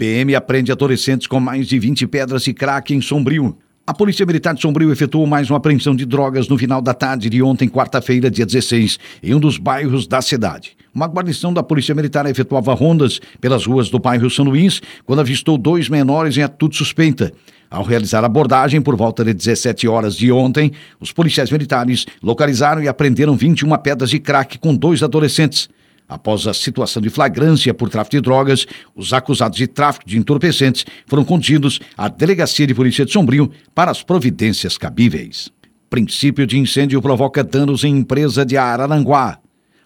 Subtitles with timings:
[0.00, 3.54] PM aprende adolescentes com mais de 20 pedras e crack em Sombrio.
[3.86, 7.28] A Polícia Militar de Sombrio efetuou mais uma apreensão de drogas no final da tarde
[7.28, 10.74] de ontem, quarta-feira, dia 16, em um dos bairros da cidade.
[10.94, 15.58] Uma guarnição da Polícia Militar efetuava rondas pelas ruas do bairro São Luís quando avistou
[15.58, 17.30] dois menores em atitude suspeita.
[17.70, 22.82] Ao realizar a abordagem por volta de 17 horas de ontem, os policiais militares localizaram
[22.82, 25.68] e apreenderam 21 pedras de crack com dois adolescentes.
[26.10, 28.66] Após a situação de flagrância por tráfico de drogas,
[28.96, 33.92] os acusados de tráfico de entorpecentes foram conduzidos à Delegacia de Polícia de Sombrio para
[33.92, 35.52] as providências cabíveis.
[35.88, 39.38] Princípio de incêndio provoca danos em empresa de Araranguá.